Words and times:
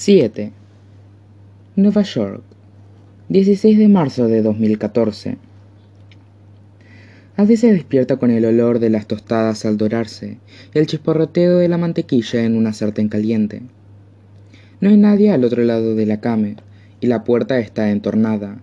7. 0.00 0.52
Nueva 1.74 2.02
York, 2.02 2.44
16 3.30 3.76
de 3.76 3.88
marzo 3.88 4.28
de 4.28 4.42
2014. 4.42 5.38
Adi 7.36 7.56
se 7.56 7.72
despierta 7.72 8.16
con 8.16 8.30
el 8.30 8.44
olor 8.44 8.78
de 8.78 8.90
las 8.90 9.08
tostadas 9.08 9.64
al 9.64 9.76
dorarse 9.76 10.38
y 10.72 10.78
el 10.78 10.86
chisporroteo 10.86 11.58
de 11.58 11.66
la 11.66 11.78
mantequilla 11.78 12.44
en 12.44 12.56
una 12.56 12.72
sartén 12.74 13.08
caliente. 13.08 13.62
No 14.80 14.90
hay 14.90 14.96
nadie 14.96 15.32
al 15.32 15.42
otro 15.42 15.64
lado 15.64 15.96
de 15.96 16.06
la 16.06 16.20
cama 16.20 16.50
y 17.00 17.08
la 17.08 17.24
puerta 17.24 17.58
está 17.58 17.90
entornada, 17.90 18.60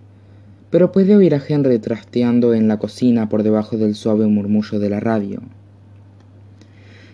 pero 0.70 0.90
puede 0.90 1.16
oír 1.16 1.34
a 1.34 1.42
Henry 1.46 1.78
trasteando 1.80 2.54
en 2.54 2.66
la 2.66 2.78
cocina 2.78 3.28
por 3.28 3.42
debajo 3.42 3.76
del 3.76 3.94
suave 3.94 4.26
murmullo 4.26 4.78
de 4.78 4.88
la 4.88 5.00
radio. 5.00 5.42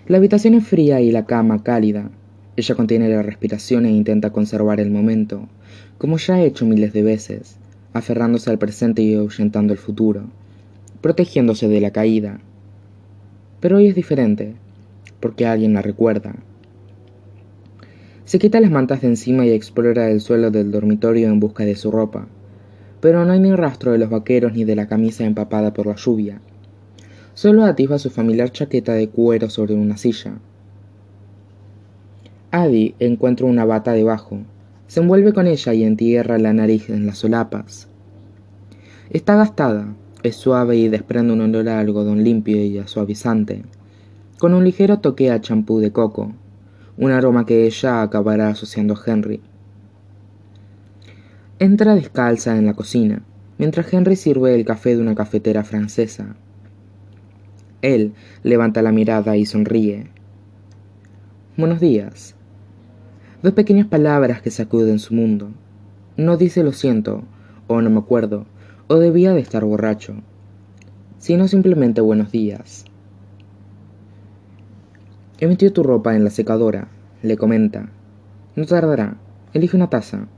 La 0.06 0.18
habitación 0.18 0.54
es 0.54 0.64
fría 0.64 1.00
y 1.00 1.10
la 1.10 1.26
cama 1.26 1.64
cálida, 1.64 2.12
ella 2.54 2.74
contiene 2.74 3.08
la 3.08 3.22
respiración 3.22 3.86
e 3.86 3.90
intenta 3.90 4.30
conservar 4.30 4.78
el 4.78 4.90
momento, 4.90 5.48
como 5.96 6.18
ya 6.18 6.34
ha 6.34 6.42
hecho 6.42 6.66
miles 6.66 6.92
de 6.92 7.02
veces, 7.02 7.56
aferrándose 7.94 8.50
al 8.50 8.58
presente 8.58 9.00
y 9.02 9.14
ahuyentando 9.14 9.72
el 9.72 9.78
futuro, 9.78 10.24
protegiéndose 11.00 11.68
de 11.68 11.80
la 11.80 11.92
caída. 11.92 12.40
Pero 13.60 13.78
hoy 13.78 13.86
es 13.86 13.94
diferente, 13.94 14.54
porque 15.20 15.46
alguien 15.46 15.72
la 15.72 15.82
recuerda. 15.82 16.34
Se 18.26 18.38
quita 18.38 18.60
las 18.60 18.70
mantas 18.70 19.00
de 19.00 19.08
encima 19.08 19.46
y 19.46 19.50
explora 19.50 20.10
el 20.10 20.20
suelo 20.20 20.50
del 20.50 20.70
dormitorio 20.70 21.28
en 21.28 21.40
busca 21.40 21.64
de 21.64 21.76
su 21.76 21.90
ropa, 21.90 22.28
pero 23.00 23.24
no 23.24 23.32
hay 23.32 23.40
ni 23.40 23.54
rastro 23.54 23.92
de 23.92 23.98
los 23.98 24.10
vaqueros 24.10 24.52
ni 24.52 24.64
de 24.64 24.76
la 24.76 24.88
camisa 24.88 25.24
empapada 25.24 25.72
por 25.72 25.86
la 25.86 25.96
lluvia. 25.96 26.40
Solo 27.34 27.64
atisba 27.64 27.98
su 27.98 28.10
familiar 28.10 28.52
chaqueta 28.52 28.92
de 28.92 29.08
cuero 29.08 29.48
sobre 29.48 29.74
una 29.74 29.96
silla. 29.96 30.34
Adi 32.54 32.94
encuentra 32.98 33.46
una 33.46 33.64
bata 33.64 33.92
debajo. 33.92 34.38
Se 34.86 35.00
envuelve 35.00 35.32
con 35.32 35.46
ella 35.46 35.72
y 35.72 35.84
entierra 35.84 36.38
la 36.38 36.52
nariz 36.52 36.90
en 36.90 37.06
las 37.06 37.16
solapas. 37.16 37.88
Está 39.08 39.36
gastada, 39.36 39.94
es 40.22 40.36
suave 40.36 40.76
y 40.76 40.88
desprende 40.88 41.32
un 41.32 41.40
olor 41.40 41.70
a 41.70 41.80
algodón 41.80 42.22
limpio 42.22 42.62
y 42.62 42.76
a 42.76 42.86
suavizante, 42.86 43.62
con 44.38 44.52
un 44.52 44.64
ligero 44.64 44.98
toque 44.98 45.30
a 45.30 45.40
champú 45.40 45.78
de 45.78 45.92
coco, 45.92 46.34
un 46.98 47.10
aroma 47.10 47.46
que 47.46 47.64
ella 47.64 48.02
acabará 48.02 48.48
asociando 48.48 48.92
a 48.92 49.00
Henry. 49.10 49.40
Entra 51.58 51.94
descalza 51.94 52.58
en 52.58 52.66
la 52.66 52.74
cocina, 52.74 53.22
mientras 53.56 53.90
Henry 53.90 54.16
sirve 54.16 54.54
el 54.54 54.66
café 54.66 54.94
de 54.94 55.00
una 55.00 55.14
cafetera 55.14 55.64
francesa. 55.64 56.36
Él 57.80 58.12
levanta 58.42 58.82
la 58.82 58.92
mirada 58.92 59.38
y 59.38 59.46
sonríe. 59.46 60.10
Buenos 61.56 61.80
días, 61.80 62.36
Dos 63.42 63.54
pequeñas 63.54 63.88
palabras 63.88 64.40
que 64.40 64.52
sacuden 64.52 65.00
su 65.00 65.14
mundo. 65.14 65.50
No 66.16 66.36
dice 66.36 66.62
lo 66.62 66.72
siento, 66.72 67.24
o 67.66 67.82
no 67.82 67.90
me 67.90 67.98
acuerdo, 67.98 68.46
o 68.86 68.96
debía 68.96 69.32
de 69.32 69.40
estar 69.40 69.64
borracho, 69.64 70.14
sino 71.18 71.48
simplemente 71.48 72.00
buenos 72.00 72.30
días. 72.30 72.84
He 75.40 75.48
metido 75.48 75.72
tu 75.72 75.82
ropa 75.82 76.14
en 76.14 76.22
la 76.22 76.30
secadora, 76.30 76.86
le 77.24 77.36
comenta. 77.36 77.88
No 78.54 78.64
tardará, 78.64 79.16
elige 79.52 79.76
una 79.76 79.90
taza. 79.90 80.28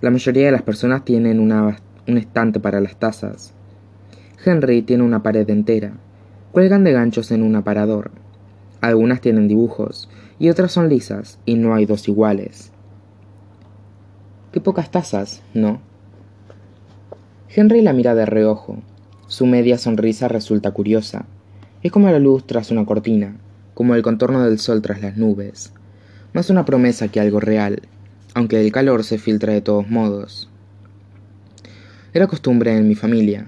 La 0.00 0.10
mayoría 0.10 0.46
de 0.46 0.52
las 0.52 0.62
personas 0.62 1.04
tienen 1.04 1.38
un 1.38 2.18
estante 2.18 2.58
para 2.58 2.80
las 2.80 2.96
tazas. 2.98 3.54
Henry 4.44 4.82
tiene 4.82 5.04
una 5.04 5.22
pared 5.22 5.48
entera. 5.48 5.92
Cuelgan 6.50 6.82
de 6.82 6.90
ganchos 6.90 7.30
en 7.30 7.44
un 7.44 7.54
aparador. 7.54 8.10
Algunas 8.80 9.20
tienen 9.20 9.48
dibujos, 9.48 10.08
y 10.38 10.50
otras 10.50 10.72
son 10.72 10.88
lisas, 10.88 11.38
y 11.44 11.56
no 11.56 11.74
hay 11.74 11.86
dos 11.86 12.08
iguales. 12.08 12.70
Qué 14.52 14.60
pocas 14.60 14.90
tazas, 14.90 15.42
¿no? 15.52 15.80
Henry 17.48 17.82
la 17.82 17.92
mira 17.92 18.14
de 18.14 18.24
reojo. 18.24 18.78
Su 19.26 19.46
media 19.46 19.78
sonrisa 19.78 20.28
resulta 20.28 20.70
curiosa. 20.70 21.26
Es 21.82 21.92
como 21.92 22.10
la 22.10 22.18
luz 22.18 22.46
tras 22.46 22.70
una 22.70 22.86
cortina, 22.86 23.36
como 23.74 23.94
el 23.94 24.02
contorno 24.02 24.44
del 24.44 24.58
sol 24.58 24.80
tras 24.80 25.02
las 25.02 25.16
nubes. 25.16 25.72
Más 26.32 26.50
una 26.50 26.64
promesa 26.64 27.08
que 27.08 27.20
algo 27.20 27.40
real, 27.40 27.82
aunque 28.34 28.60
el 28.60 28.72
calor 28.72 29.04
se 29.04 29.18
filtra 29.18 29.52
de 29.52 29.60
todos 29.60 29.88
modos. 29.88 30.48
Era 32.12 32.26
costumbre 32.26 32.76
en 32.76 32.88
mi 32.88 32.94
familia, 32.94 33.46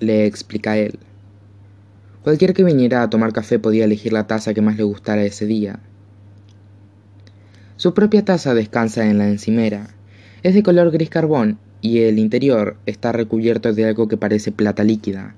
le 0.00 0.26
explica 0.26 0.76
él. 0.76 0.98
Cualquiera 2.22 2.54
que 2.54 2.64
viniera 2.64 3.02
a 3.02 3.10
tomar 3.10 3.32
café 3.32 3.58
podía 3.58 3.84
elegir 3.84 4.12
la 4.12 4.26
taza 4.26 4.54
que 4.54 4.62
más 4.62 4.76
le 4.76 4.82
gustara 4.82 5.22
ese 5.22 5.46
día, 5.46 5.80
su 7.78 7.94
propia 7.94 8.24
taza 8.24 8.54
descansa 8.54 9.06
en 9.06 9.18
la 9.18 9.28
encimera. 9.28 9.90
Es 10.42 10.52
de 10.52 10.64
color 10.64 10.90
gris 10.90 11.10
carbón 11.10 11.60
y 11.80 12.00
el 12.00 12.18
interior 12.18 12.76
está 12.86 13.12
recubierto 13.12 13.72
de 13.72 13.84
algo 13.84 14.08
que 14.08 14.16
parece 14.16 14.50
plata 14.50 14.82
líquida. 14.82 15.36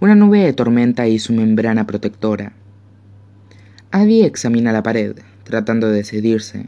Una 0.00 0.16
nube 0.16 0.40
de 0.40 0.52
tormenta 0.52 1.08
y 1.08 1.18
su 1.18 1.32
membrana 1.32 1.86
protectora. 1.86 2.52
Adi 3.90 4.22
examina 4.22 4.70
la 4.70 4.82
pared, 4.82 5.16
tratando 5.44 5.88
de 5.88 5.96
decidirse. 5.96 6.66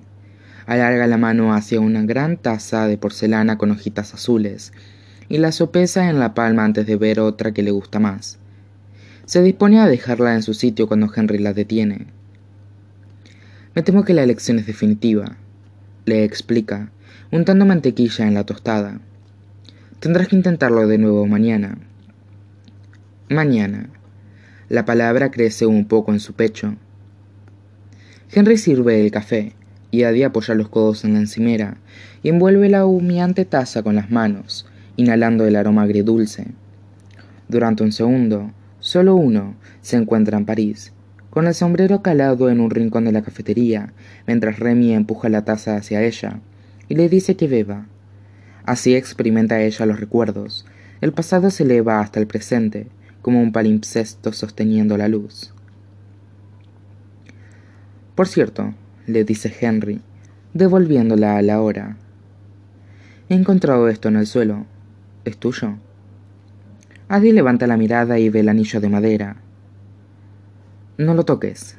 Alarga 0.65 1.07
la 1.07 1.19
mano 1.19 1.53
hacia 1.53 1.79
una 1.79 2.03
gran 2.05 2.39
taza 2.39 2.87
de 2.87 2.97
porcelana 2.97 3.59
con 3.59 3.73
hojitas 3.73 4.15
azules 4.15 4.73
y 5.29 5.37
la 5.37 5.53
sopesa 5.53 6.09
en 6.09 6.19
la 6.19 6.33
palma 6.33 6.65
antes 6.65 6.87
de 6.87 6.97
ver 6.97 7.21
otra 7.21 7.53
que 7.53 7.63
le 7.63 7.73
gusta 7.73 8.01
más. 8.01 8.39
Se 9.27 9.43
dispone 9.43 9.81
a 9.81 9.89
dejarla 9.89 10.35
en 10.35 10.43
su 10.43 10.55
sitio 10.55 10.87
cuando 10.87 11.11
Henry 11.15 11.39
la 11.39 11.53
detiene. 11.53 12.07
Me 13.75 13.83
temo 13.83 14.05
que 14.05 14.15
la 14.15 14.23
elección 14.23 14.61
es 14.61 14.67
definitiva, 14.67 15.37
le 16.05 16.23
explica, 16.23 16.93
untando 17.33 17.67
mantequilla 17.67 18.29
en 18.29 18.35
la 18.35 18.45
tostada. 18.45 19.01
Tendrás 19.99 20.29
que 20.29 20.37
intentarlo 20.37 20.87
de 20.87 20.99
nuevo 20.99 21.27
mañana. 21.27 21.77
Mañana. 23.29 23.91
La 24.69 24.85
palabra 24.85 25.33
crece 25.33 25.67
un 25.67 25.87
poco 25.87 26.13
en 26.13 26.21
su 26.21 26.35
pecho. 26.35 26.77
Henry 28.33 28.57
sirve 28.57 29.05
el 29.05 29.11
café, 29.11 29.55
y 29.91 30.05
Adi 30.05 30.23
apoya 30.23 30.55
los 30.55 30.69
codos 30.69 31.05
en 31.05 31.15
la 31.15 31.21
encimera 31.21 31.79
y 32.23 32.29
envuelve 32.29 32.69
la 32.69 32.87
humeante 32.87 33.45
taza 33.45 33.83
con 33.83 33.97
las 33.97 34.11
manos, 34.11 34.67
inhalando 34.97 35.47
el 35.47 35.57
aroma 35.57 35.83
agridulce. 35.83 36.47
Durante 37.49 37.83
un 37.83 37.93
segundo, 37.93 38.53
solo 38.81 39.15
uno, 39.15 39.57
se 39.81 39.97
encuentra 39.97 40.39
en 40.39 40.45
París, 40.45 40.93
con 41.31 41.47
el 41.47 41.55
sombrero 41.55 42.03
calado 42.03 42.49
en 42.49 42.61
un 42.61 42.71
rincón 42.71 43.05
de 43.05 43.13
la 43.13 43.23
cafetería, 43.23 43.93
mientras 44.27 44.59
Remy 44.59 44.95
empuja 44.95 45.29
la 45.29 45.45
taza 45.45 45.77
hacia 45.77 46.03
ella 46.03 46.41
y 46.89 46.95
le 46.95 47.09
dice 47.09 47.37
que 47.37 47.49
beba. 47.49 47.87
Así 48.65 48.95
experimenta 48.95 49.61
ella 49.61 49.87
los 49.87 50.01
recuerdos. 50.01 50.67
El 51.01 51.13
pasado 51.13 51.51
se 51.51 51.65
eleva 51.65 52.01
hasta 52.01 52.21
el 52.21 52.27
presente, 52.27 52.87
como 53.23 53.43
un 53.43 53.53
palimpsesto 53.53 54.33
sosteniendo 54.33 54.97
la 54.97 55.09
luz. 55.09 55.53
Por 58.15 58.29
cierto, 58.29 58.73
le 59.07 59.25
dice 59.25 59.55
Henry, 59.61 60.01
devolviéndola 60.55 61.37
a 61.37 61.43
la 61.43 61.61
hora. 61.61 61.97
He 63.29 63.35
encontrado 63.35 63.89
esto 63.89 64.09
en 64.09 64.17
el 64.17 64.27
suelo. 64.27 64.65
¿Es 65.25 65.37
tuyo? 65.37 65.77
Adi 67.09 67.33
levanta 67.33 67.67
la 67.67 67.77
mirada 67.77 68.19
y 68.19 68.29
ve 68.29 68.41
el 68.41 68.49
anillo 68.49 68.81
de 68.81 68.89
madera, 68.89 69.37
no 70.99 71.13
lo 71.13 71.27
toques. 71.27 71.77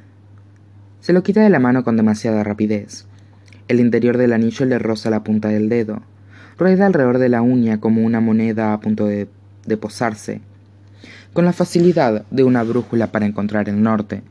Se 1.00 1.12
lo 1.12 1.24
quita 1.24 1.40
de 1.40 1.50
la 1.50 1.58
mano 1.58 1.82
con 1.82 1.96
demasiada 1.96 2.44
rapidez. 2.44 3.04
El 3.66 3.80
interior 3.80 4.16
del 4.16 4.32
anillo 4.32 4.64
le 4.64 4.78
roza 4.78 5.10
la 5.10 5.24
punta 5.24 5.48
del 5.48 5.68
dedo. 5.68 6.02
Rueda 6.56 6.86
alrededor 6.86 7.18
de 7.18 7.28
la 7.28 7.42
uña 7.42 7.80
como 7.80 8.06
una 8.06 8.20
moneda 8.20 8.72
a 8.72 8.78
punto 8.78 9.06
de, 9.06 9.26
posarse, 9.80 10.40
con 11.32 11.44
la 11.44 11.52
facilidad 11.52 12.26
de 12.30 12.44
una 12.44 12.62
brújula 12.62 13.08
para 13.08 13.26
encontrar 13.26 13.68
el 13.68 13.82
norte. 13.82 14.22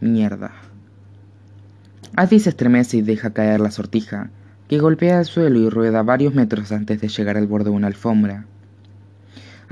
Mierda. 0.00 0.52
Adi 2.14 2.40
se 2.40 2.50
estremece 2.50 2.98
y 2.98 3.02
deja 3.02 3.30
caer 3.30 3.60
la 3.60 3.70
sortija, 3.70 4.28
que 4.68 4.78
golpea 4.78 5.20
el 5.20 5.24
suelo 5.24 5.58
y 5.60 5.70
rueda 5.70 6.02
varios 6.02 6.34
metros 6.34 6.72
antes 6.72 7.00
de 7.00 7.08
llegar 7.08 7.38
al 7.38 7.46
borde 7.46 7.70
de 7.70 7.76
una 7.76 7.86
alfombra. 7.86 8.44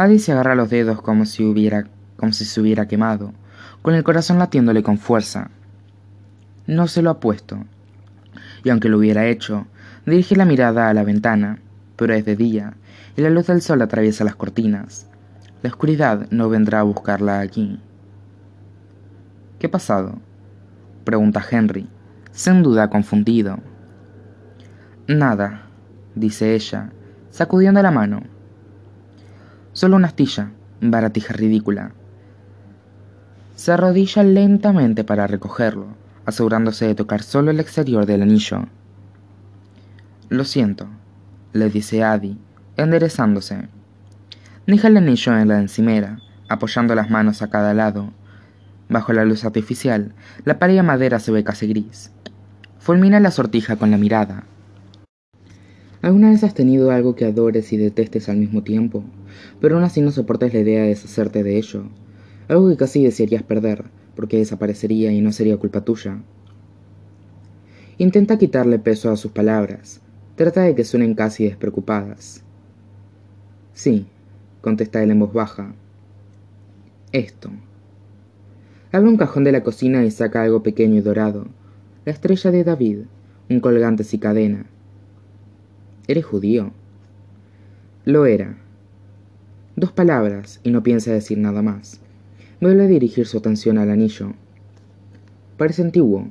Adi 0.01 0.21
se 0.21 0.31
agarra 0.31 0.55
los 0.55 0.71
dedos 0.71 1.03
como 1.03 1.27
si 1.27 1.45
hubiera 1.45 1.85
como 2.17 2.33
si 2.33 2.45
se 2.45 2.61
hubiera 2.61 2.87
quemado, 2.87 3.33
con 3.83 3.95
el 3.95 4.05
corazón 4.05 4.39
latiéndole 4.39 4.85
con 4.85 4.97
fuerza. 4.97 5.51
No 6.69 6.87
se 6.87 7.03
lo 7.03 7.11
ha 7.11 7.19
puesto. 7.19 7.65
Y 8.63 8.71
aunque 8.71 8.89
lo 8.89 8.99
hubiera 8.99 9.27
hecho, 9.27 9.67
dirige 10.07 10.37
la 10.37 10.45
mirada 10.45 10.89
a 10.89 10.95
la 10.95 11.03
ventana, 11.03 11.59
pero 11.97 12.15
es 12.15 12.25
de 12.25 12.37
día, 12.37 12.75
y 13.17 13.23
la 13.23 13.31
luz 13.31 13.49
del 13.49 13.61
sol 13.61 13.83
atraviesa 13.83 14.23
las 14.23 14.37
cortinas. 14.37 15.09
La 15.63 15.71
oscuridad 15.71 16.29
no 16.31 16.49
vendrá 16.49 16.79
a 16.79 16.85
buscarla 16.85 17.41
aquí. 17.41 17.81
¿Qué 19.59 19.67
ha 19.67 19.71
pasado? 19.71 20.21
pregunta 21.03 21.45
Henry, 21.51 21.89
sin 22.31 22.63
duda 22.63 22.89
confundido. 22.89 23.59
Nada, 25.09 25.63
dice 26.15 26.55
ella, 26.55 26.93
sacudiendo 27.31 27.83
la 27.83 27.91
mano. 27.91 28.38
Solo 29.79 29.95
una 29.95 30.09
astilla, 30.09 30.51
baratija 30.81 31.35
ridícula. 31.35 31.93
Se 33.55 33.71
arrodilla 33.71 34.25
lentamente 34.25 35.05
para 35.05 35.29
recogerlo, 35.29 35.87
asegurándose 36.27 36.89
de 36.89 36.97
tocar 36.97 37.23
solo 37.23 37.53
el 37.53 37.61
exterior 37.61 38.05
del 38.05 38.23
anillo. 38.23 38.67
Lo 40.31 40.43
siento, 40.43 40.89
le 41.53 41.71
dice 41.71 42.03
Adi, 42.03 42.37
enderezándose. 42.77 43.69
Deja 44.67 44.89
el 44.89 44.97
anillo 44.97 45.39
en 45.39 45.47
la 45.47 45.61
encimera, 45.61 46.23
apoyando 46.49 46.97
las 46.97 47.09
manos 47.09 47.41
a 47.43 47.49
cada 47.49 47.73
lado. 47.73 48.13
Bajo 48.89 49.13
la 49.13 49.25
luz 49.25 49.45
artificial, 49.45 50.13
la 50.45 50.59
pared 50.59 50.75
de 50.75 50.83
madera 50.83 51.21
se 51.21 51.31
ve 51.31 51.45
casi 51.45 51.69
gris. 51.69 52.11
Fulmina 52.81 53.21
la 53.21 53.31
sortija 53.31 53.77
con 53.77 53.93
la 53.93 53.97
mirada. 53.97 54.43
¿Alguna 56.03 56.31
vez 56.31 56.43
has 56.43 56.55
tenido 56.55 56.91
algo 56.91 57.15
que 57.15 57.27
adores 57.27 57.73
y 57.73 57.77
detestes 57.77 58.29
al 58.29 58.39
mismo 58.39 58.65
tiempo, 58.65 59.05
pero 59.61 59.77
aún 59.77 59.85
así 59.85 60.01
no 60.01 60.11
soportas 60.11 60.53
la 60.53 60.61
idea 60.61 60.83
de 60.83 60.89
deshacerte 60.89 61.43
de 61.43 61.57
ello? 61.57 61.85
Algo 62.49 62.69
que 62.69 62.77
casi 62.77 63.05
desearías 63.05 63.43
perder, 63.43 63.85
porque 64.15 64.39
desaparecería 64.39 65.13
y 65.13 65.21
no 65.21 65.33
sería 65.33 65.57
culpa 65.57 65.83
tuya. 65.83 66.21
Intenta 67.99 68.39
quitarle 68.39 68.79
peso 68.79 69.11
a 69.11 69.17
sus 69.17 69.33
palabras. 69.33 70.01
Trata 70.37 70.63
de 70.63 70.75
que 70.75 70.85
suenen 70.85 71.15
casi 71.15 71.45
despreocupadas. 71.45 72.45
Sí, 73.73 74.07
contesta 74.61 75.03
él 75.03 75.11
en 75.11 75.19
voz 75.19 75.33
baja. 75.33 75.75
Esto. 77.13 77.51
Abre 78.93 79.09
un 79.09 79.17
cajón 79.17 79.45
de 79.45 79.53
la 79.53 79.63
cocina 79.63 80.05
y 80.05 80.11
saca 80.11 80.43
algo 80.43 80.63
pequeño 80.63 80.97
y 80.97 81.01
dorado. 81.01 81.47
La 82.05 82.13
estrella 82.13 82.51
de 82.51 82.65
David, 82.65 82.99
un 83.51 83.61
colgante 83.61 84.05
sin 84.05 84.21
cadena. 84.21 84.67
¿Eres 86.07 86.25
judío? 86.25 86.73
Lo 88.05 88.27
era. 88.27 88.59
Dos 89.79 89.93
palabras 89.93 90.59
y 90.65 90.73
no 90.73 90.83
piensa 90.83 91.13
decir 91.13 91.39
nada 91.39 91.63
más. 91.63 92.01
Vuelve 92.61 92.83
a 92.83 92.89
dirigir 92.89 93.29
su 93.29 93.39
atención 93.39 93.79
al 93.79 93.93
anillo. 93.93 94.33
Parece 95.57 95.83
antiguo. 95.83 96.27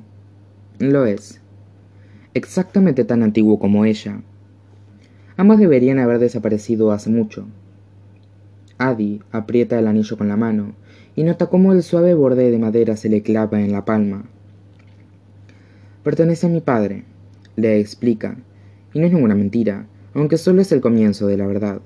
Lo 0.78 1.06
es. 1.06 1.40
Exactamente 2.34 3.04
tan 3.04 3.22
antiguo 3.22 3.58
como 3.58 3.86
ella. 3.86 4.20
Ambos 5.38 5.58
deberían 5.58 5.98
haber 5.98 6.18
desaparecido 6.18 6.92
hace 6.92 7.08
mucho. 7.08 7.46
Adi 8.76 9.22
aprieta 9.32 9.78
el 9.78 9.86
anillo 9.86 10.18
con 10.18 10.28
la 10.28 10.36
mano 10.36 10.74
y 11.16 11.22
nota 11.22 11.46
cómo 11.46 11.72
el 11.72 11.82
suave 11.82 12.12
borde 12.12 12.50
de 12.50 12.58
madera 12.58 12.98
se 12.98 13.08
le 13.08 13.22
clava 13.22 13.62
en 13.62 13.72
la 13.72 13.86
palma. 13.86 14.26
Pertenece 16.02 16.48
a 16.48 16.50
mi 16.50 16.60
padre, 16.60 17.04
le 17.56 17.80
explica, 17.80 18.36
y 18.92 18.98
no 18.98 19.06
es 19.06 19.12
ninguna 19.14 19.34
mentira, 19.34 19.86
aunque 20.12 20.36
solo 20.36 20.60
es 20.60 20.70
el 20.70 20.82
comienzo 20.82 21.26
de 21.26 21.38
la 21.38 21.46
verdad. 21.46 21.80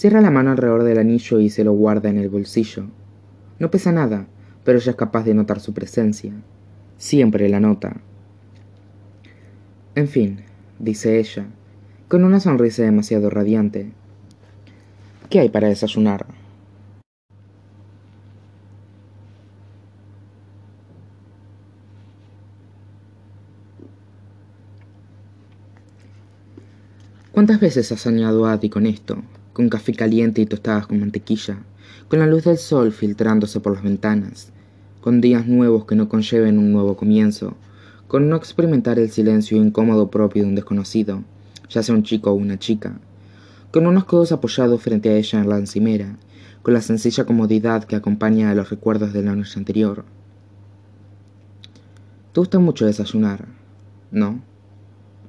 Cierra 0.00 0.22
la 0.22 0.30
mano 0.30 0.50
alrededor 0.50 0.82
del 0.84 0.96
anillo 0.96 1.40
y 1.40 1.50
se 1.50 1.62
lo 1.62 1.72
guarda 1.72 2.08
en 2.08 2.16
el 2.16 2.30
bolsillo. 2.30 2.86
No 3.58 3.70
pesa 3.70 3.92
nada, 3.92 4.28
pero 4.64 4.78
ella 4.78 4.92
es 4.92 4.96
capaz 4.96 5.24
de 5.24 5.34
notar 5.34 5.60
su 5.60 5.74
presencia. 5.74 6.32
Siempre 6.96 7.50
la 7.50 7.60
nota. 7.60 8.00
En 9.94 10.08
fin, 10.08 10.40
dice 10.78 11.18
ella, 11.18 11.48
con 12.08 12.24
una 12.24 12.40
sonrisa 12.40 12.82
demasiado 12.82 13.28
radiante. 13.28 13.92
¿Qué 15.28 15.40
hay 15.40 15.50
para 15.50 15.68
desayunar? 15.68 16.24
¿Cuántas 27.32 27.60
veces 27.60 27.92
has 27.92 28.00
soñado 28.00 28.46
a 28.46 28.58
ti 28.58 28.70
con 28.70 28.86
esto? 28.86 29.22
Con 29.52 29.68
café 29.68 29.92
caliente 29.94 30.40
y 30.40 30.46
tostadas 30.46 30.86
con 30.86 31.00
mantequilla, 31.00 31.58
con 32.08 32.18
la 32.18 32.26
luz 32.26 32.44
del 32.44 32.58
sol 32.58 32.92
filtrándose 32.92 33.60
por 33.60 33.74
las 33.74 33.82
ventanas, 33.82 34.52
con 35.00 35.20
días 35.20 35.46
nuevos 35.46 35.86
que 35.86 35.94
no 35.94 36.08
conlleven 36.08 36.58
un 36.58 36.72
nuevo 36.72 36.96
comienzo, 36.96 37.56
con 38.06 38.28
no 38.28 38.36
experimentar 38.36 38.98
el 38.98 39.10
silencio 39.10 39.56
incómodo 39.56 40.10
propio 40.10 40.42
de 40.42 40.48
un 40.48 40.54
desconocido, 40.54 41.24
ya 41.68 41.82
sea 41.82 41.94
un 41.94 42.02
chico 42.02 42.30
o 42.30 42.34
una 42.34 42.58
chica, 42.58 43.00
con 43.72 43.86
unos 43.86 44.04
codos 44.04 44.32
apoyados 44.32 44.82
frente 44.82 45.08
a 45.08 45.16
ella 45.16 45.40
en 45.40 45.48
la 45.48 45.58
encimera, 45.58 46.16
con 46.62 46.74
la 46.74 46.80
sencilla 46.80 47.24
comodidad 47.24 47.84
que 47.84 47.96
acompaña 47.96 48.50
a 48.50 48.54
los 48.54 48.70
recuerdos 48.70 49.12
de 49.12 49.22
la 49.22 49.34
noche 49.34 49.58
anterior. 49.58 50.04
¿Te 52.32 52.40
gusta 52.40 52.58
mucho 52.58 52.86
desayunar? 52.86 53.46
¿No? 54.10 54.40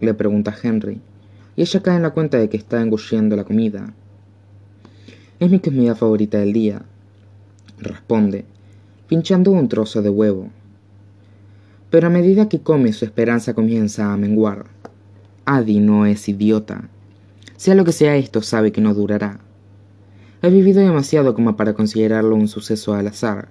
le 0.02 0.14
pregunta 0.16 0.56
Henry 0.62 1.00
y 1.56 1.62
ella 1.62 1.82
cae 1.82 1.98
en 1.98 2.02
la 2.02 2.10
cuenta 2.10 2.38
de 2.38 2.50
que 2.50 2.58
está 2.58 2.82
engulliendo 2.82 3.36
la 3.36 3.44
comida. 3.44 3.94
Es 5.42 5.52
mi 5.52 5.60
comida 5.60 5.94
favorita 5.94 6.38
del 6.38 6.54
día, 6.54 6.84
responde, 7.80 8.46
pinchando 9.10 9.52
un 9.52 9.68
trozo 9.68 10.02
de 10.02 10.10
huevo. 10.10 10.50
Pero 11.90 12.08
a 12.08 12.10
medida 12.10 12.48
que 12.48 12.62
come 12.62 12.94
su 12.94 13.04
esperanza 13.04 13.54
comienza 13.54 14.14
a 14.14 14.16
menguar. 14.16 14.68
Adi 15.44 15.82
no 15.82 16.06
es 16.06 16.30
idiota. 16.30 16.88
Sea 17.58 17.76
lo 17.76 17.84
que 17.84 17.92
sea 17.92 18.16
esto, 18.16 18.42
sabe 18.42 18.72
que 18.72 18.80
no 18.80 18.94
durará. 18.94 19.42
Ha 20.42 20.48
vivido 20.48 20.80
demasiado 20.80 21.34
como 21.34 21.58
para 21.58 21.74
considerarlo 21.74 22.38
un 22.38 22.48
suceso 22.48 22.94
al 22.94 23.08
azar. 23.08 23.50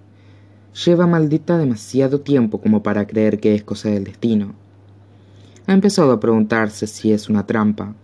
Lleva 0.86 1.06
maldita 1.06 1.58
demasiado 1.58 2.22
tiempo 2.22 2.62
como 2.62 2.82
para 2.82 3.06
creer 3.06 3.38
que 3.38 3.54
es 3.54 3.62
cosa 3.62 3.90
del 3.90 4.04
destino 4.04 4.54
ha 5.70 5.72
empezado 5.72 6.10
a 6.10 6.18
preguntarse 6.18 6.88
si 6.88 7.12
es 7.12 7.28
una 7.28 7.46
trampa, 7.46 7.94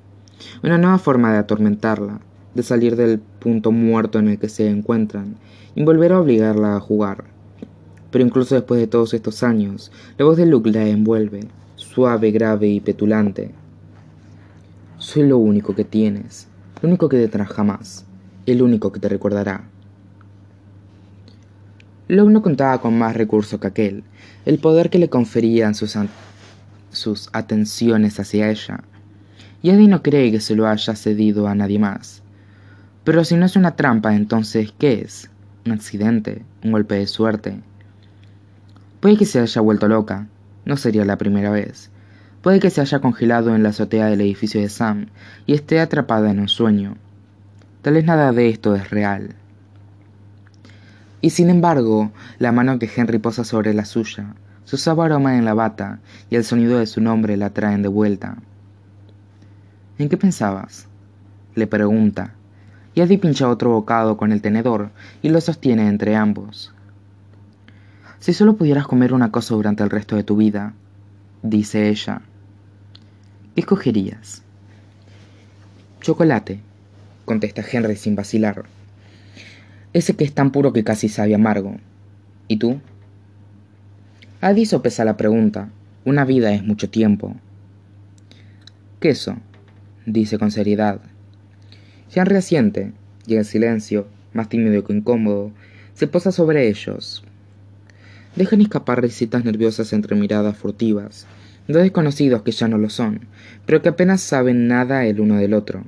una 0.62 0.78
nueva 0.78 0.98
forma 0.98 1.32
de 1.32 1.38
atormentarla, 1.38 2.20
de 2.56 2.62
salir 2.62 2.96
del 2.96 3.20
punto 3.20 3.70
muerto 3.70 4.18
en 4.18 4.28
el 4.28 4.38
que 4.38 4.48
se 4.48 4.68
encuentran 4.68 5.36
y 5.74 5.84
volver 5.84 6.12
a 6.12 6.20
obligarla 6.20 6.76
a 6.76 6.80
jugar. 6.80 7.24
Pero 8.10 8.24
incluso 8.24 8.54
después 8.54 8.80
de 8.80 8.86
todos 8.86 9.14
estos 9.14 9.42
años, 9.42 9.92
la 10.18 10.24
voz 10.24 10.36
de 10.36 10.46
Luke 10.46 10.70
la 10.70 10.86
envuelve, 10.86 11.40
suave, 11.76 12.30
grave 12.30 12.68
y 12.68 12.80
petulante. 12.80 13.52
Soy 14.98 15.28
lo 15.28 15.38
único 15.38 15.74
que 15.74 15.84
tienes, 15.84 16.48
lo 16.80 16.88
único 16.88 17.08
que 17.08 17.28
te 17.28 17.44
jamás, 17.44 18.06
el 18.46 18.62
único 18.62 18.90
que 18.90 19.00
te 19.00 19.08
recordará. 19.08 19.68
Luke 22.08 22.32
no 22.32 22.40
contaba 22.40 22.80
con 22.80 22.96
más 22.98 23.16
recursos 23.16 23.60
que 23.60 23.66
aquel, 23.66 24.04
el 24.44 24.58
poder 24.58 24.90
que 24.90 24.98
le 24.98 25.08
conferían 25.08 25.74
sus 25.74 25.98
sus 26.90 27.28
atenciones 27.32 28.18
hacia 28.18 28.50
ella, 28.50 28.84
y 29.62 29.70
Eddie 29.70 29.88
no 29.88 30.02
cree 30.02 30.30
que 30.30 30.40
se 30.40 30.54
lo 30.54 30.66
haya 30.66 30.94
cedido 30.94 31.48
a 31.48 31.54
nadie 31.54 31.78
más. 31.78 32.22
Pero 33.06 33.22
si 33.22 33.36
no 33.36 33.46
es 33.46 33.54
una 33.54 33.76
trampa, 33.76 34.16
entonces, 34.16 34.74
¿qué 34.76 35.00
es? 35.00 35.30
¿Un 35.64 35.70
accidente? 35.70 36.44
¿Un 36.64 36.72
golpe 36.72 36.96
de 36.96 37.06
suerte? 37.06 37.60
Puede 38.98 39.16
que 39.16 39.26
se 39.26 39.38
haya 39.38 39.60
vuelto 39.60 39.86
loca, 39.86 40.26
no 40.64 40.76
sería 40.76 41.04
la 41.04 41.16
primera 41.16 41.52
vez. 41.52 41.92
Puede 42.42 42.58
que 42.58 42.70
se 42.70 42.80
haya 42.80 42.98
congelado 42.98 43.54
en 43.54 43.62
la 43.62 43.68
azotea 43.68 44.06
del 44.06 44.22
edificio 44.22 44.60
de 44.60 44.68
Sam 44.68 45.06
y 45.46 45.54
esté 45.54 45.78
atrapada 45.78 46.32
en 46.32 46.40
un 46.40 46.48
sueño. 46.48 46.96
Tal 47.82 47.94
vez 47.94 48.04
nada 48.04 48.32
de 48.32 48.48
esto 48.48 48.74
es 48.74 48.90
real. 48.90 49.36
Y 51.20 51.30
sin 51.30 51.48
embargo, 51.48 52.10
la 52.40 52.50
mano 52.50 52.80
que 52.80 52.90
Henry 52.92 53.20
posa 53.20 53.44
sobre 53.44 53.72
la 53.72 53.84
suya 53.84 54.34
su 54.64 54.78
sabor 54.78 55.12
aroma 55.12 55.38
en 55.38 55.44
la 55.44 55.54
bata 55.54 56.00
y 56.28 56.34
el 56.34 56.42
sonido 56.42 56.80
de 56.80 56.88
su 56.88 57.00
nombre 57.00 57.36
la 57.36 57.50
traen 57.50 57.82
de 57.82 57.88
vuelta. 57.88 58.36
¿En 59.96 60.08
qué 60.08 60.16
pensabas? 60.16 60.88
le 61.54 61.68
pregunta, 61.68 62.34
Eddie 62.96 63.18
pincha 63.18 63.48
otro 63.48 63.70
bocado 63.70 64.16
con 64.16 64.32
el 64.32 64.40
tenedor 64.40 64.90
y 65.22 65.28
lo 65.28 65.40
sostiene 65.42 65.86
entre 65.86 66.16
ambos. 66.16 66.72
Si 68.20 68.32
solo 68.32 68.56
pudieras 68.56 68.86
comer 68.86 69.12
una 69.12 69.30
cosa 69.30 69.54
durante 69.54 69.82
el 69.82 69.90
resto 69.90 70.16
de 70.16 70.24
tu 70.24 70.36
vida, 70.36 70.72
dice 71.42 71.90
ella, 71.90 72.22
¿qué 73.54 73.60
escogerías? 73.60 74.42
Chocolate, 76.00 76.60
contesta 77.26 77.62
Henry 77.70 77.96
sin 77.96 78.16
vacilar. 78.16 78.64
Ese 79.92 80.16
que 80.16 80.24
es 80.24 80.32
tan 80.32 80.50
puro 80.50 80.72
que 80.72 80.82
casi 80.82 81.10
sabe 81.10 81.34
amargo. 81.34 81.76
¿Y 82.48 82.56
tú? 82.56 82.80
Adi 84.40 84.64
sopesa 84.64 85.04
la 85.04 85.18
pregunta. 85.18 85.68
Una 86.06 86.24
vida 86.24 86.52
es 86.54 86.64
mucho 86.64 86.88
tiempo. 86.88 87.36
Queso, 89.00 89.36
dice 90.06 90.38
con 90.38 90.50
seriedad. 90.50 91.00
Henry 92.18 92.36
asiente, 92.36 92.92
y 93.26 93.36
en 93.36 93.44
silencio, 93.44 94.06
más 94.32 94.48
tímido 94.48 94.82
que 94.82 94.94
incómodo, 94.94 95.52
se 95.92 96.06
posa 96.06 96.32
sobre 96.32 96.66
ellos. 96.66 97.22
Dejan 98.36 98.62
escapar 98.62 99.02
risitas 99.02 99.44
nerviosas 99.44 99.92
entre 99.92 100.16
miradas 100.16 100.56
furtivas, 100.56 101.26
dos 101.68 101.82
desconocidos 101.82 102.40
que 102.40 102.52
ya 102.52 102.68
no 102.68 102.78
lo 102.78 102.88
son, 102.88 103.26
pero 103.66 103.82
que 103.82 103.90
apenas 103.90 104.22
saben 104.22 104.66
nada 104.66 105.04
el 105.04 105.20
uno 105.20 105.36
del 105.36 105.52
otro. 105.52 105.84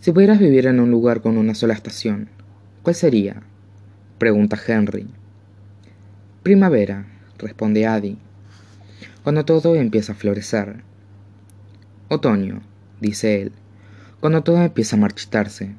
Si 0.00 0.10
pudieras 0.10 0.40
vivir 0.40 0.66
en 0.66 0.80
un 0.80 0.90
lugar 0.90 1.20
con 1.20 1.38
una 1.38 1.54
sola 1.54 1.74
estación, 1.74 2.28
¿cuál 2.82 2.96
sería? 2.96 3.44
pregunta 4.18 4.58
Henry. 4.66 5.06
Primavera, 6.42 7.06
responde 7.38 7.86
Adi, 7.86 8.18
cuando 9.22 9.44
todo 9.44 9.76
empieza 9.76 10.10
a 10.10 10.16
florecer. 10.16 10.82
Otoño, 12.08 12.62
dice 13.00 13.42
él, 13.42 13.52
cuando 14.22 14.44
todo 14.44 14.62
empieza 14.62 14.94
a 14.94 15.00
marchitarse. 15.00 15.74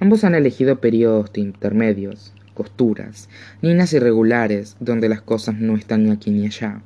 Ambos 0.00 0.24
han 0.24 0.34
elegido 0.34 0.80
periodos 0.80 1.30
intermedios, 1.36 2.32
costuras, 2.52 3.28
líneas 3.62 3.92
irregulares 3.92 4.76
donde 4.80 5.08
las 5.08 5.22
cosas 5.22 5.54
no 5.54 5.76
están 5.76 6.02
ni 6.02 6.10
aquí 6.10 6.32
ni 6.32 6.46
allá, 6.46 6.82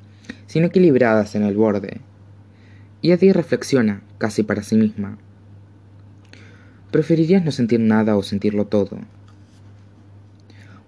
sino 0.47 0.67
equilibradas 0.67 1.35
en 1.37 1.45
el 1.45 1.57
borde. 1.57 2.03
Y 3.01 3.13
Eddie 3.13 3.33
reflexiona, 3.33 4.03
casi 4.19 4.43
para 4.43 4.63
sí 4.63 4.77
misma. 4.77 5.17
¿Preferirías 6.91 7.43
no 7.43 7.51
sentir 7.51 7.81
nada 7.81 8.19
o 8.19 8.23
sentirlo 8.23 8.67
todo? 8.67 8.99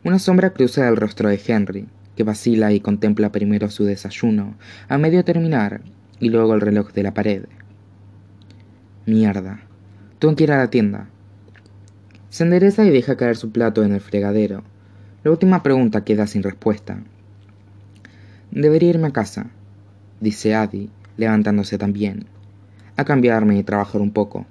Una 0.05 0.19
sombra 0.19 0.51
cruza 0.51 0.87
el 0.87 0.99
rostro 0.99 1.31
de 1.31 1.41
Henry, 1.43 1.87
que 2.17 2.23
vacila 2.23 2.71
y 2.71 2.81
contempla 2.81 3.33
primero 3.33 3.71
su 3.71 3.87
desayuno, 3.87 4.57
a 4.91 4.99
medio 4.99 5.25
terminar, 5.25 5.81
y 6.21 6.29
luego 6.29 6.53
el 6.53 6.61
reloj 6.61 6.93
de 6.93 7.03
la 7.03 7.15
pared. 7.15 7.45
Mierda. 9.07 9.61
Tengo 10.19 10.35
que 10.35 10.45
ir 10.45 10.53
a 10.53 10.57
la 10.57 10.71
tienda. 10.71 11.09
Se 12.31 12.43
endereza 12.43 12.87
y 12.87 12.91
deja 12.91 13.19
caer 13.19 13.37
su 13.37 13.53
plato 13.53 13.83
en 13.85 13.93
el 13.93 14.01
fregadero. 14.01 14.63
La 15.23 15.31
última 15.31 15.63
pregunta 15.63 16.05
queda 16.05 16.27
sin 16.27 16.43
respuesta. 16.43 17.03
Debería 18.51 18.89
irme 18.89 19.09
a 19.09 19.13
casa, 19.13 19.51
dice 20.21 20.55
Adi, 20.55 20.89
levantándose 21.19 21.77
también, 21.77 22.25
a 22.97 23.05
cambiarme 23.05 23.59
y 23.59 23.63
trabajar 23.63 24.01
un 24.01 24.11
poco. 24.11 24.47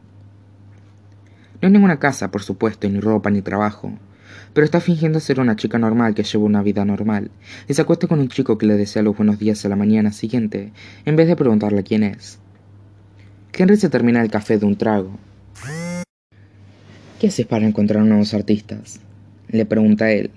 No 1.59 1.67
hay 1.67 1.71
ninguna 1.71 1.97
casa, 1.97 2.29
por 2.29 2.43
supuesto, 2.43 2.87
ni 2.87 2.99
ropa 2.99 3.31
ni 3.31 3.41
trabajo, 3.41 3.93
pero 4.53 4.65
está 4.65 4.81
fingiendo 4.81 5.19
ser 5.19 5.39
una 5.39 5.55
chica 5.55 5.79
normal 5.79 6.13
que 6.13 6.23
lleva 6.23 6.43
una 6.43 6.61
vida 6.61 6.85
normal 6.85 7.31
y 7.67 7.73
se 7.73 7.81
acuesta 7.81 8.05
con 8.05 8.19
un 8.19 8.27
chico 8.27 8.59
que 8.59 8.67
le 8.67 8.77
desea 8.77 9.01
los 9.01 9.17
buenos 9.17 9.39
días 9.39 9.65
a 9.65 9.69
la 9.69 9.75
mañana 9.75 10.11
siguiente 10.11 10.73
en 11.05 11.15
vez 11.15 11.27
de 11.27 11.35
preguntarle 11.35 11.83
quién 11.83 12.03
es. 12.03 12.42
Henry 13.55 13.77
se 13.77 13.89
termina 13.89 14.19
el 14.19 14.31
café 14.31 14.57
de 14.57 14.65
un 14.65 14.75
trago. 14.75 15.11
¿Qué 17.19 17.27
haces 17.27 17.45
para 17.45 17.67
encontrar 17.67 18.03
nuevos 18.03 18.33
artistas? 18.33 18.99
le 19.47 19.67
pregunta 19.67 20.11
él, 20.11 20.31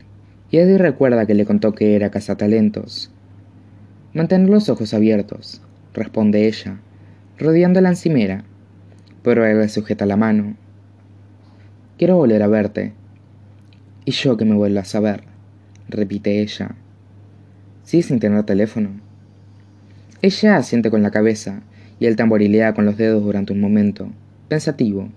y 0.50 0.58
Eddie 0.58 0.76
recuerda 0.76 1.24
que 1.24 1.34
le 1.34 1.46
contó 1.46 1.72
que 1.74 1.96
era 1.96 2.10
cazatalentos. 2.10 3.10
Mantener 4.12 4.50
los 4.50 4.68
ojos 4.68 4.92
abiertos, 4.92 5.62
responde 5.94 6.46
ella, 6.46 6.78
rodeando 7.38 7.80
la 7.80 7.88
encimera, 7.88 8.44
pero 9.22 9.46
él 9.46 9.60
le 9.60 9.68
sujeta 9.70 10.04
la 10.04 10.16
mano. 10.16 10.54
Quiero 11.96 12.16
volver 12.16 12.42
a 12.42 12.48
verte, 12.48 12.92
y 14.04 14.10
yo 14.10 14.36
que 14.36 14.44
me 14.44 14.54
vuelvas 14.54 14.94
a 14.94 15.00
ver, 15.00 15.22
repite 15.88 16.42
ella. 16.42 16.74
Sí, 17.82 18.02
sin 18.02 18.20
tener 18.20 18.44
teléfono. 18.44 18.90
Ella 20.20 20.56
asiente 20.56 20.90
con 20.90 21.02
la 21.02 21.10
cabeza 21.10 21.62
y 21.98 22.06
él 22.06 22.16
tamborilea 22.16 22.74
con 22.74 22.84
los 22.84 22.96
dedos 22.96 23.22
durante 23.22 23.52
un 23.52 23.60
momento, 23.60 24.10
pensativo. 24.48 25.08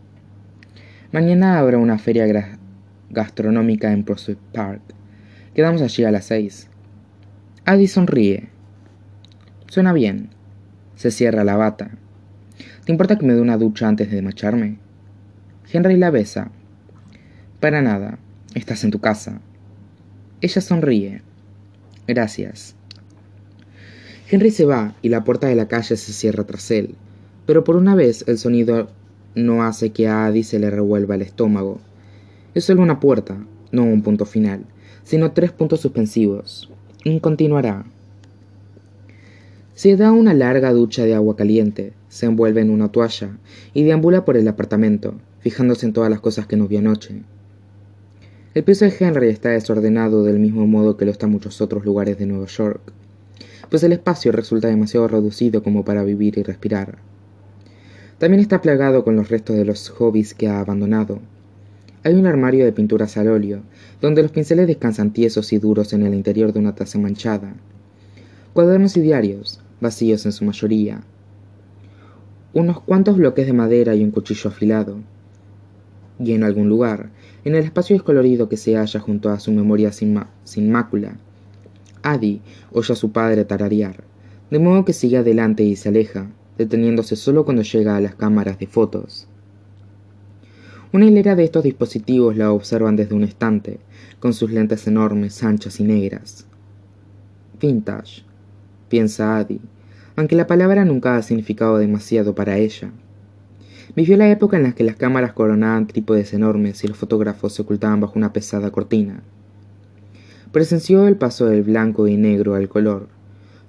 Mañana 1.11 1.59
habrá 1.59 1.77
una 1.77 1.97
feria 1.97 2.25
gastronómica 3.09 3.91
en 3.91 4.03
Prospect 4.03 4.41
Park. 4.53 4.81
Quedamos 5.55 5.81
allí 5.81 6.03
a 6.03 6.11
las 6.11 6.25
seis. 6.25 6.69
Adi 7.65 7.87
sonríe. 7.87 8.49
Suena 9.67 9.93
bien. 9.93 10.29
Se 10.95 11.11
cierra 11.11 11.43
la 11.43 11.55
bata. 11.55 11.91
¿Te 12.85 12.91
importa 12.91 13.17
que 13.17 13.25
me 13.25 13.33
dé 13.33 13.41
una 13.41 13.57
ducha 13.57 13.87
antes 13.87 14.11
de 14.11 14.21
marcharme? 14.21 14.77
Henry 15.71 15.97
la 15.97 16.11
besa. 16.11 16.51
Para 17.59 17.81
nada. 17.81 18.19
Estás 18.55 18.83
en 18.83 18.91
tu 18.91 18.99
casa. 18.99 19.41
Ella 20.41 20.61
sonríe. 20.61 21.21
Gracias. 22.07 22.75
Henry 24.31 24.51
se 24.51 24.65
va 24.65 24.93
y 25.01 25.09
la 25.09 25.23
puerta 25.23 25.47
de 25.47 25.55
la 25.55 25.67
calle 25.67 25.97
se 25.97 26.13
cierra 26.13 26.43
tras 26.43 26.69
él, 26.69 26.93
pero 27.47 27.63
por 27.63 27.75
una 27.75 27.95
vez 27.95 28.23
el 28.27 28.37
sonido 28.37 28.89
no 29.33 29.63
hace 29.63 29.89
que 29.89 30.07
a 30.07 30.27
Adi 30.27 30.43
se 30.43 30.59
le 30.59 30.69
revuelva 30.69 31.15
el 31.15 31.23
estómago. 31.23 31.79
Es 32.53 32.65
solo 32.65 32.83
una 32.83 32.99
puerta, 32.99 33.43
no 33.71 33.83
un 33.83 34.03
punto 34.03 34.25
final, 34.25 34.65
sino 35.03 35.31
tres 35.31 35.51
puntos 35.51 35.81
suspensivos. 35.81 36.69
Continuará. 37.21 37.85
Se 39.73 39.95
da 39.95 40.11
una 40.11 40.35
larga 40.35 40.73
ducha 40.73 41.05
de 41.05 41.15
agua 41.15 41.35
caliente, 41.35 41.93
se 42.07 42.27
envuelve 42.27 42.61
en 42.61 42.69
una 42.69 42.91
toalla 42.91 43.35
y 43.73 43.83
deambula 43.83 44.25
por 44.25 44.37
el 44.37 44.47
apartamento, 44.47 45.15
fijándose 45.39 45.87
en 45.87 45.93
todas 45.93 46.11
las 46.11 46.19
cosas 46.19 46.45
que 46.45 46.55
no 46.55 46.67
vio 46.67 46.77
anoche. 46.79 47.23
El 48.53 48.63
piso 48.63 48.85
de 48.85 48.93
Henry 48.99 49.29
está 49.29 49.49
desordenado 49.49 50.23
del 50.23 50.37
mismo 50.37 50.67
modo 50.67 50.97
que 50.97 51.05
lo 51.05 51.11
están 51.11 51.31
muchos 51.31 51.61
otros 51.61 51.83
lugares 51.83 52.19
de 52.19 52.27
Nueva 52.27 52.45
York, 52.45 52.81
pues 53.69 53.83
el 53.83 53.93
espacio 53.93 54.31
resulta 54.31 54.67
demasiado 54.67 55.07
reducido 55.07 55.63
como 55.63 55.85
para 55.85 56.03
vivir 56.03 56.37
y 56.37 56.43
respirar. 56.43 56.97
También 58.17 58.41
está 58.41 58.61
plagado 58.61 59.03
con 59.03 59.15
los 59.15 59.29
restos 59.29 59.55
de 59.55 59.65
los 59.65 59.89
hobbies 59.89 60.33
que 60.33 60.49
ha 60.49 60.59
abandonado. 60.59 61.19
Hay 62.03 62.15
un 62.15 62.25
armario 62.25 62.65
de 62.65 62.71
pinturas 62.71 63.17
al 63.17 63.27
óleo, 63.27 63.61
donde 64.01 64.23
los 64.23 64.31
pinceles 64.31 64.67
descansan 64.67 65.13
tiesos 65.13 65.53
y 65.53 65.57
duros 65.57 65.93
en 65.93 66.05
el 66.05 66.13
interior 66.13 66.51
de 66.51 66.59
una 66.59 66.75
taza 66.75 66.97
manchada. 66.97 67.55
Cuadernos 68.53 68.97
y 68.97 69.01
diarios, 69.01 69.61
vacíos 69.79 70.25
en 70.25 70.31
su 70.31 70.43
mayoría. 70.45 71.01
Unos 72.53 72.81
cuantos 72.81 73.17
bloques 73.17 73.45
de 73.45 73.53
madera 73.53 73.95
y 73.95 74.03
un 74.03 74.11
cuchillo 74.11 74.49
afilado. 74.49 74.97
Y 76.19 76.33
en 76.33 76.43
algún 76.43 76.67
lugar, 76.67 77.11
en 77.45 77.55
el 77.55 77.63
espacio 77.63 77.95
descolorido 77.95 78.49
que 78.49 78.57
se 78.57 78.75
halla 78.75 78.99
junto 78.99 79.29
a 79.29 79.39
su 79.39 79.51
memoria 79.51 79.91
sin, 79.91 80.19
sin 80.43 80.71
mácula. 80.71 81.17
Adi 82.03 82.41
oye 82.71 82.93
a 82.93 82.95
su 82.95 83.11
padre 83.11 83.45
tararear, 83.45 84.03
de 84.49 84.59
modo 84.59 84.85
que 84.85 84.93
sigue 84.93 85.17
adelante 85.17 85.63
y 85.63 85.75
se 85.75 85.89
aleja, 85.89 86.27
deteniéndose 86.57 87.15
solo 87.15 87.45
cuando 87.45 87.63
llega 87.63 87.95
a 87.95 88.01
las 88.01 88.15
cámaras 88.15 88.59
de 88.59 88.67
fotos. 88.67 89.27
Una 90.91 91.05
hilera 91.05 91.35
de 91.35 91.43
estos 91.43 91.63
dispositivos 91.63 92.35
la 92.35 92.51
observan 92.51 92.95
desde 92.95 93.13
un 93.13 93.23
estante, 93.23 93.79
con 94.19 94.33
sus 94.33 94.51
lentes 94.51 94.87
enormes, 94.87 95.43
anchas 95.43 95.79
y 95.79 95.83
negras. 95.83 96.47
Vintage, 97.61 98.23
piensa 98.87 99.37
Adi, 99.37 99.61
aunque 100.15 100.35
la 100.35 100.47
palabra 100.47 100.85
nunca 100.85 101.15
ha 101.15 101.21
significado 101.21 101.77
demasiado 101.77 102.33
para 102.33 102.57
ella. 102.57 102.91
Vivió 103.95 104.17
la 104.17 104.29
época 104.29 104.57
en 104.57 104.63
la 104.63 104.73
que 104.73 104.83
las 104.83 104.95
cámaras 104.95 105.33
coronaban 105.33 105.87
trípodes 105.87 106.33
enormes 106.33 106.83
y 106.83 106.87
los 106.87 106.97
fotógrafos 106.97 107.53
se 107.53 107.61
ocultaban 107.61 107.99
bajo 107.99 108.17
una 108.17 108.33
pesada 108.33 108.71
cortina. 108.71 109.23
Presenció 110.51 111.07
el 111.07 111.15
paso 111.15 111.45
del 111.45 111.61
blanco 111.61 112.07
y 112.07 112.17
negro 112.17 112.55
al 112.55 112.69
color. 112.69 113.07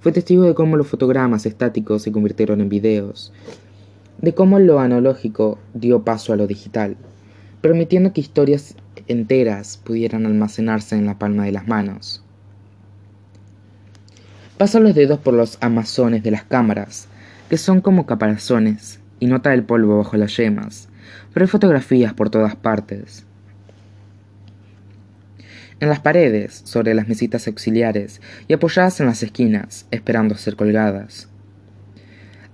Fue 0.00 0.12
testigo 0.12 0.44
de 0.44 0.54
cómo 0.54 0.78
los 0.78 0.86
fotogramas 0.86 1.44
estáticos 1.44 2.00
se 2.00 2.10
convirtieron 2.10 2.62
en 2.62 2.70
videos, 2.70 3.34
de 4.22 4.32
cómo 4.32 4.58
lo 4.58 4.80
analógico 4.80 5.58
dio 5.74 6.04
paso 6.04 6.32
a 6.32 6.36
lo 6.36 6.46
digital, 6.46 6.96
permitiendo 7.60 8.14
que 8.14 8.22
historias 8.22 8.76
enteras 9.08 9.76
pudieran 9.76 10.24
almacenarse 10.24 10.96
en 10.96 11.04
la 11.04 11.18
palma 11.18 11.44
de 11.44 11.52
las 11.52 11.68
manos. 11.68 12.24
Pasa 14.56 14.80
los 14.80 14.94
dedos 14.94 15.18
por 15.18 15.34
los 15.34 15.58
amazones 15.60 16.22
de 16.22 16.30
las 16.30 16.44
cámaras, 16.44 17.08
que 17.50 17.58
son 17.58 17.82
como 17.82 18.06
caparazones, 18.06 19.00
y 19.18 19.26
nota 19.26 19.52
el 19.52 19.64
polvo 19.64 19.98
bajo 19.98 20.16
las 20.16 20.34
yemas, 20.34 20.88
pero 21.34 21.44
hay 21.44 21.50
fotografías 21.50 22.14
por 22.14 22.30
todas 22.30 22.56
partes. 22.56 23.26
En 25.80 25.88
las 25.88 26.00
paredes, 26.00 26.60
sobre 26.64 26.94
las 26.94 27.08
mesitas 27.08 27.46
auxiliares 27.48 28.20
y 28.46 28.52
apoyadas 28.52 29.00
en 29.00 29.06
las 29.06 29.22
esquinas, 29.22 29.86
esperando 29.90 30.36
ser 30.36 30.56
colgadas. 30.56 31.28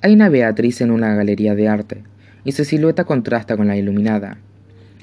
Hay 0.00 0.14
una 0.14 0.28
Beatriz 0.28 0.80
en 0.80 0.92
una 0.92 1.14
galería 1.14 1.54
de 1.54 1.68
arte, 1.68 2.04
y 2.45 2.52
su 2.52 2.64
silueta 2.64 3.04
contrasta 3.04 3.56
con 3.56 3.66
la 3.66 3.76
iluminada 3.76 4.38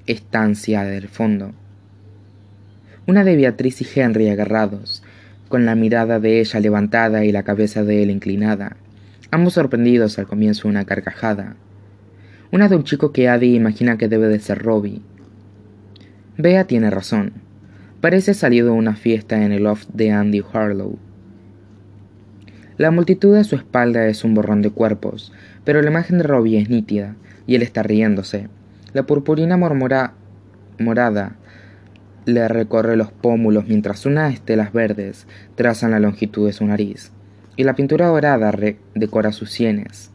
estancia 0.05 0.83
del 0.83 1.07
fondo. 1.07 1.53
Una 3.07 3.23
de 3.23 3.35
Beatriz 3.35 3.81
y 3.81 3.99
Henry 3.99 4.29
agarrados, 4.29 5.03
con 5.49 5.65
la 5.65 5.75
mirada 5.75 6.19
de 6.19 6.39
ella 6.39 6.59
levantada 6.59 7.25
y 7.25 7.31
la 7.31 7.43
cabeza 7.43 7.83
de 7.83 8.03
él 8.03 8.09
inclinada, 8.09 8.77
ambos 9.31 9.53
sorprendidos 9.53 10.19
al 10.19 10.27
comienzo 10.27 10.63
de 10.63 10.69
una 10.69 10.85
carcajada. 10.85 11.55
Una 12.51 12.69
de 12.69 12.75
un 12.75 12.83
chico 12.83 13.11
que 13.11 13.29
Adi 13.29 13.55
imagina 13.55 13.97
que 13.97 14.07
debe 14.07 14.27
de 14.27 14.39
ser 14.39 14.59
Robbie. 14.59 15.01
Bea 16.37 16.65
tiene 16.65 16.89
razón. 16.89 17.42
Parece 18.03 18.33
salido 18.33 18.65
de 18.65 18.73
una 18.73 18.97
fiesta 18.97 19.45
en 19.45 19.53
el 19.53 19.63
loft 19.63 19.87
de 19.93 20.11
Andy 20.11 20.43
Harlow. 20.51 20.99
La 22.75 22.91
multitud 22.91 23.33
a 23.37 23.45
su 23.45 23.55
espalda 23.55 24.07
es 24.07 24.25
un 24.25 24.33
borrón 24.33 24.61
de 24.61 24.71
cuerpos, 24.71 25.31
pero 25.63 25.81
la 25.81 25.89
imagen 25.89 26.17
de 26.17 26.25
Robbie 26.25 26.59
es 26.59 26.69
nítida, 26.69 27.15
y 27.47 27.55
él 27.55 27.61
está 27.61 27.81
riéndose. 27.81 28.49
La 28.91 29.03
purpurina 29.03 29.55
morada 29.55 31.37
le 32.25 32.45
recorre 32.49 32.97
los 32.97 33.13
pómulos 33.13 33.69
mientras 33.69 34.05
unas 34.05 34.33
estelas 34.33 34.73
verdes 34.73 35.25
trazan 35.55 35.91
la 35.91 36.01
longitud 36.01 36.45
de 36.45 36.51
su 36.51 36.65
nariz 36.65 37.13
y 37.55 37.63
la 37.63 37.73
pintura 37.73 38.07
dorada 38.07 38.53
decora 38.95 39.31
sus 39.31 39.49
sienes. 39.49 40.11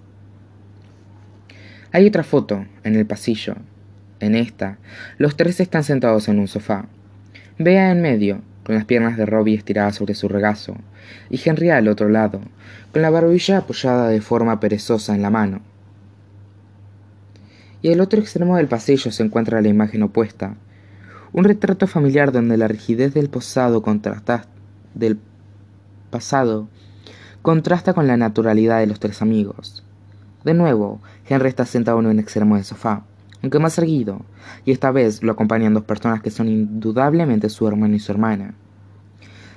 Hay 1.93 2.07
otra 2.07 2.23
foto 2.23 2.67
en 2.85 2.97
el 2.97 3.07
pasillo. 3.07 3.55
En 4.21 4.35
esta, 4.35 4.77
los 5.17 5.39
tres 5.39 5.59
están 5.59 5.85
sentados 5.85 6.29
en 6.29 6.39
un 6.39 6.49
sofá. 6.49 6.87
Bea 7.61 7.91
en 7.91 8.01
medio, 8.01 8.41
con 8.63 8.77
las 8.77 8.85
piernas 8.85 9.17
de 9.17 9.27
Robbie 9.27 9.57
estiradas 9.57 9.97
sobre 9.97 10.15
su 10.15 10.29
regazo, 10.29 10.77
y 11.29 11.41
Henry 11.45 11.71
al 11.71 11.89
otro 11.89 12.09
lado, 12.09 12.41
con 12.93 13.03
la 13.03 13.11
barbilla 13.11 13.59
apoyada 13.59 14.07
de 14.09 14.21
forma 14.21 14.61
perezosa 14.61 15.13
en 15.17 15.23
la 15.23 15.31
mano. 15.31 15.61
Y 17.83 17.93
al 17.93 18.01
otro 18.01 18.21
extremo 18.21 18.57
del 18.57 18.69
pasillo 18.69 19.11
se 19.11 19.25
encuentra 19.25 19.61
la 19.61 19.67
imagen 19.67 20.05
opuesta, 20.05 20.55
Un 21.33 21.43
retrato 21.45 21.89
familiar 21.89 22.31
donde 22.31 22.57
la 22.57 22.69
rigidez 22.69 23.13
del 23.13 23.29
pasado 23.29 23.83
contrasta, 23.83 24.45
del 24.95 25.19
pasado 26.11 26.69
contrasta 27.43 27.93
con 27.93 28.07
la 28.07 28.17
naturalidad 28.17 28.79
de 28.79 28.87
los 28.87 29.01
tres 29.01 29.21
amigos. 29.21 29.85
De 30.45 30.55
nuevo, 30.55 31.01
Henry 31.29 31.49
está 31.49 31.67
sentado 31.67 31.99
en 31.99 32.07
un 32.07 32.21
extremo 32.21 32.55
del 32.55 32.65
sofá, 32.65 33.03
aunque 33.43 33.59
más 33.59 33.79
erguido, 33.79 34.23
y 34.65 34.73
esta 34.73 34.91
vez 34.91 35.23
lo 35.23 35.33
acompañan 35.33 35.75
dos 35.75 35.85
personas 35.85 36.23
que 36.23 36.31
son 36.31 36.49
indudablemente 36.49 37.49
su 37.49 37.67
hermano 37.69 37.95
y 37.95 38.01
su 38.01 38.13
hermana. 38.13 38.55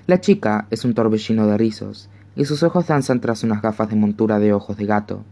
La 0.08 0.20
chica 0.22 0.68
es 0.70 0.86
un 0.86 0.94
torbellino 0.94 1.48
de 1.48 1.58
rizos, 1.58 2.10
y 2.36 2.46
sus 2.46 2.64
ojos 2.64 2.88
danzan 2.88 3.22
tras 3.22 3.44
unas 3.44 3.62
gafas 3.62 3.90
de 3.90 3.96
montura 3.96 4.40
de 4.40 4.54
ojos 4.54 4.78
de 4.78 4.86
gato. 4.86 5.24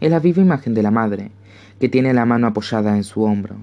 Es 0.00 0.10
la 0.10 0.20
viva 0.20 0.42
imagen 0.42 0.74
de 0.74 0.82
la 0.82 0.90
madre, 0.90 1.30
que 1.80 1.88
tiene 1.88 2.14
la 2.14 2.26
mano 2.26 2.46
apoyada 2.46 2.96
en 2.96 3.04
su 3.04 3.22
hombro. 3.22 3.56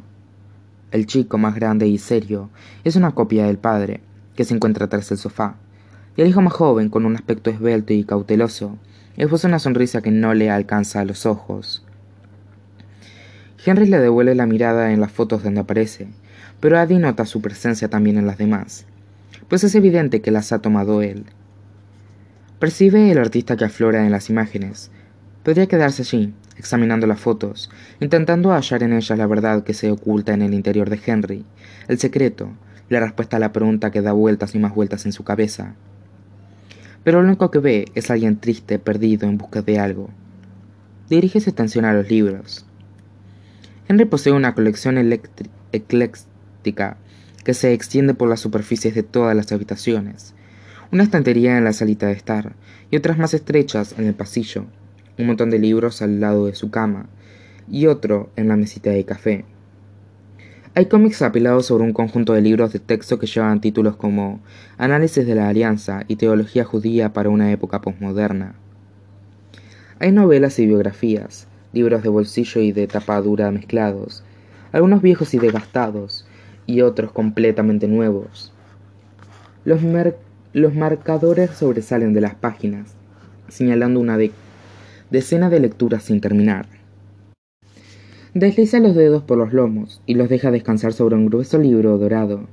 El 0.91 1.07
chico 1.07 1.38
más 1.38 1.55
grande 1.55 1.88
y 1.88 1.97
serio 1.97 2.50
es 2.83 2.95
una 2.95 3.12
copia 3.12 3.45
del 3.45 3.57
padre, 3.57 4.01
que 4.35 4.43
se 4.43 4.53
encuentra 4.53 4.88
tras 4.88 5.12
el 5.12 5.17
sofá, 5.17 5.55
y 6.15 6.21
el 6.21 6.27
hijo 6.27 6.41
más 6.41 6.53
joven, 6.53 6.89
con 6.89 7.05
un 7.05 7.15
aspecto 7.15 7.50
esbelto 7.50 7.93
y 7.93 8.03
cauteloso, 8.03 8.77
esboza 9.17 9.47
una 9.47 9.59
sonrisa 9.59 10.01
que 10.01 10.12
no 10.12 10.33
le 10.33 10.50
alcanza 10.50 11.00
a 11.00 11.05
los 11.05 11.25
ojos. 11.25 11.83
Henry 13.65 13.86
le 13.86 14.00
devuelve 14.00 14.36
la 14.36 14.46
mirada 14.46 14.91
en 14.91 15.00
las 15.00 15.12
fotos 15.12 15.43
donde 15.43 15.62
aparece, 15.62 16.08
pero 16.60 16.79
Adi 16.79 16.98
nota 16.98 17.25
su 17.25 17.41
presencia 17.41 17.89
también 17.89 18.17
en 18.17 18.27
las 18.27 18.38
demás, 18.38 18.86
pues 19.48 19.63
es 19.63 19.75
evidente 19.75 20.22
que 20.22 20.32
las 20.32 20.51
ha 20.51 20.60
tomado 20.60 21.01
él. 21.01 21.25
Percibe 22.60 23.12
el 23.12 23.17
artista 23.17 23.58
que 23.58 23.65
aflora 23.65 24.05
en 24.05 24.12
las 24.12 24.29
imágenes. 24.29 24.91
Podría 25.43 25.67
quedarse 25.67 26.03
allí, 26.03 26.34
examinando 26.58 27.08
las 27.08 27.20
fotos, 27.20 27.70
intentando 28.00 28.51
hallar 28.51 28.84
en 28.84 28.93
ellas 28.93 29.17
la 29.17 29.27
verdad 29.27 29.63
que 29.63 29.74
se 29.74 29.91
oculta 29.91 30.34
en 30.34 30.41
el 30.41 30.53
interior 30.53 30.89
de 30.89 31.00
Henry, 31.05 31.46
el 31.88 32.00
secreto, 32.00 32.50
la 32.89 33.00
respuesta 33.00 33.38
a 33.38 33.39
la 33.39 33.51
pregunta 33.51 33.91
que 33.91 34.01
da 34.01 34.13
vueltas 34.13 34.55
y 34.55 34.60
más 34.60 34.74
vueltas 34.74 35.05
en 35.05 35.12
su 35.12 35.24
cabeza 35.24 35.75
pero 37.03 37.22
lo 37.22 37.27
único 37.27 37.51
que 37.51 37.60
ve 37.60 37.86
es 37.96 38.10
alguien 38.10 38.38
triste, 38.38 38.79
perdido, 38.79 39.27
en 39.27 39.38
busca 39.38 39.62
de 39.62 39.79
algo. 39.79 40.10
Dirige 41.10 41.39
su 41.41 41.50
atención 41.50 41.86
a 41.86 41.93
los 41.93 42.10
libros. 42.10 42.65
Henry 43.88 44.06
posee 44.06 44.34
una 44.34 44.56
colección 44.56 44.98
ecléctica 45.72 46.98
que 47.44 47.54
se 47.54 47.74
extiende 47.74 48.13
por 48.13 48.30
las 48.30 48.40
superficies 48.40 48.96
de 48.96 49.04
todas 49.04 49.36
las 49.36 49.52
habitaciones. 49.52 50.34
Una 50.92 51.04
estantería 51.04 51.58
en 51.58 51.63
la 51.63 51.74
salita 51.74 52.08
de 52.08 52.13
estar 52.13 52.54
y 52.92 52.98
otras 52.98 53.18
más 53.18 53.34
estrechas 53.34 53.96
en 53.98 54.06
el 54.06 54.13
pasillo. 54.13 54.66
Un 55.18 55.28
montón 55.28 55.50
de 55.50 55.60
libros 55.60 56.02
al 56.02 56.20
lado 56.20 56.46
de 56.46 56.56
su 56.56 56.72
cama 56.72 57.08
y 57.70 57.88
otro 57.88 58.30
en 58.36 58.48
la 58.48 58.56
mesita 58.56 58.90
de 58.90 59.04
café. 59.04 59.46
Hay 60.75 60.88
cómics 60.88 61.22
apilados 61.22 61.68
sobre 61.68 61.84
un 61.84 61.94
conjunto 61.94 62.34
de 62.34 62.42
libros 62.42 62.74
de 62.74 62.80
texto 62.80 63.20
que 63.20 63.28
llevan 63.28 63.62
títulos 63.62 63.96
como 63.96 64.40
Análisis 64.78 65.25
de 65.25 65.36
la 65.36 65.48
Alianza 65.48 66.04
y 66.08 66.16
Teología 66.16 66.63
Judía 66.63 67.13
para 67.13 67.30
una 67.30 67.52
época 67.52 67.82
posmoderna. 67.82 68.56
Hay 70.00 70.12
novelas 70.12 70.58
y 70.58 70.66
biografías, 70.66 71.48
libros 71.74 72.03
de 72.03 72.10
bolsillo 72.10 72.62
y 72.62 72.72
de 72.72 72.88
tapa 72.88 73.20
dura 73.22 73.51
mezclados, 73.51 74.24
algunos 74.72 75.01
viejos 75.01 75.34
y 75.34 75.39
desgastados, 75.39 76.25
y 76.65 76.82
otros 76.82 77.12
completamente 77.12 77.88
nuevos. 77.88 78.53
Los, 79.65 79.82
los 80.53 80.75
marcadores 80.75 81.51
sobresalen 81.51 82.13
de 82.13 82.22
las 82.22 82.36
páginas, 82.36 82.96
señalando 83.50 84.00
una 84.00 84.18
decena 85.10 85.50
de 85.50 85.60
lecturas 85.60 86.03
sin 86.03 86.22
terminar. 86.22 86.68
Desliza 88.34 88.80
los 88.80 88.96
dedos 88.96 89.24
por 89.24 89.38
los 89.38 89.53
lomos 89.53 90.01
y 90.06 90.15
los 90.15 90.27
deja 90.30 90.50
descansar 90.50 90.94
sobre 90.94 91.15
un 91.15 91.27
grueso 91.27 91.60
libro 91.60 91.98
dorado. 91.98 92.48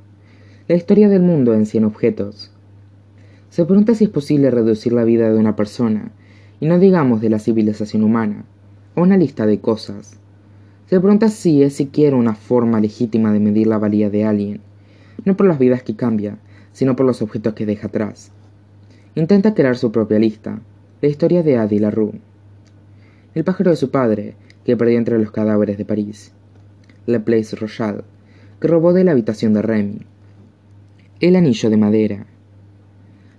La 0.69 0.75
historia 0.75 1.09
del 1.09 1.23
mundo 1.23 1.55
en 1.55 1.67
cien 1.67 1.85
objetos. 1.85 2.53
Se 3.49 3.65
pregunta 3.65 3.95
si 3.95 4.05
es 4.05 4.11
posible 4.11 4.51
reducir 4.51 4.93
la 4.93 5.05
vida 5.05 5.31
de 5.33 5.39
una 5.39 5.57
persona, 5.57 6.13
y 6.61 6.67
no 6.67 6.79
digamos 6.79 7.23
de 7.23 7.31
la 7.31 7.39
civilización 7.39 8.05
humana, 8.05 8.45
una 8.97 9.17
lista 9.17 9.47
de 9.47 9.61
cosas. 9.61 10.19
Se 10.87 10.99
pregunta 10.99 11.29
si 11.29 11.63
es 11.63 11.75
siquiera 11.75 12.17
una 12.17 12.35
forma 12.35 12.81
legítima 12.81 13.33
de 13.33 13.39
medir 13.39 13.69
la 13.69 13.79
valía 13.79 14.11
de 14.11 14.25
alguien, 14.25 14.61
no 15.25 15.37
por 15.37 15.47
las 15.47 15.59
vidas 15.59 15.85
que 15.85 15.95
cambia, 15.95 16.39
sino 16.73 16.97
por 16.97 17.07
los 17.07 17.23
objetos 17.23 17.55
que 17.55 17.67
deja 17.67 17.87
atrás. 17.87 18.33
Intenta 19.15 19.55
crear 19.55 19.77
su 19.77 19.93
propia 19.93 20.19
lista, 20.19 20.61
la 21.01 21.09
historia 21.09 21.43
de 21.45 21.57
Adi 21.57 21.79
LaRue. 21.79 22.21
El 23.35 23.45
pájaro 23.45 23.71
de 23.71 23.77
su 23.77 23.91
padre 23.91 24.35
que 24.65 24.77
perdió 24.77 24.99
entre 24.99 25.19
los 25.19 25.31
cadáveres 25.31 25.79
de 25.79 25.85
París, 25.85 26.33
la 27.07 27.25
Place 27.25 27.55
Royale, 27.55 28.03
que 28.61 28.69
robó 28.69 28.93
de 28.93 29.05
la 29.05 29.13
habitación 29.13 29.55
de 29.55 29.63
Remy, 29.63 30.01
el 31.21 31.37
anillo 31.37 31.71
de 31.71 31.77
madera. 31.77 32.27